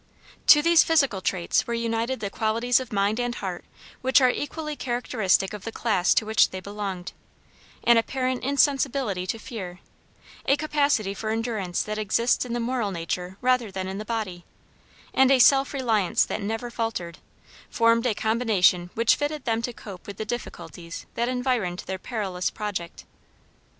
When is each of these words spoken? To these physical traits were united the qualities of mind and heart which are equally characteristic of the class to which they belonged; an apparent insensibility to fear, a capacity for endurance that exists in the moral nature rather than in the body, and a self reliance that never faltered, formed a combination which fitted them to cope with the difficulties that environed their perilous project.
To 0.47 0.63
these 0.63 0.83
physical 0.83 1.21
traits 1.21 1.67
were 1.67 1.75
united 1.75 2.21
the 2.21 2.31
qualities 2.31 2.79
of 2.79 2.91
mind 2.91 3.19
and 3.19 3.35
heart 3.35 3.63
which 4.01 4.19
are 4.19 4.31
equally 4.31 4.75
characteristic 4.75 5.53
of 5.53 5.63
the 5.63 5.71
class 5.71 6.15
to 6.15 6.25
which 6.25 6.49
they 6.49 6.59
belonged; 6.59 7.13
an 7.83 7.97
apparent 7.97 8.43
insensibility 8.43 9.27
to 9.27 9.37
fear, 9.37 9.79
a 10.47 10.57
capacity 10.57 11.13
for 11.13 11.29
endurance 11.29 11.83
that 11.83 11.99
exists 11.99 12.45
in 12.45 12.53
the 12.53 12.59
moral 12.59 12.89
nature 12.89 13.37
rather 13.41 13.69
than 13.69 13.87
in 13.87 13.99
the 13.99 14.03
body, 14.03 14.43
and 15.13 15.29
a 15.29 15.37
self 15.37 15.71
reliance 15.71 16.25
that 16.25 16.41
never 16.41 16.71
faltered, 16.71 17.19
formed 17.69 18.07
a 18.07 18.15
combination 18.15 18.89
which 18.95 19.13
fitted 19.15 19.45
them 19.45 19.61
to 19.61 19.71
cope 19.71 20.07
with 20.07 20.17
the 20.17 20.25
difficulties 20.25 21.05
that 21.13 21.29
environed 21.29 21.83
their 21.85 21.99
perilous 21.99 22.49
project. 22.49 23.05